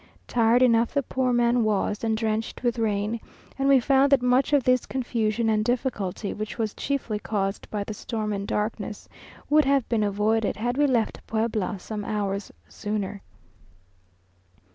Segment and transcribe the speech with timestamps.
[0.27, 3.19] Tired enough the poor man was, and drenched with rain;
[3.59, 7.83] and we found that much of this confusion and difficulty, which was chiefly caused by
[7.83, 9.07] the storm and darkness,
[9.47, 13.21] would have been avoided had we left Puebla some hours sooner.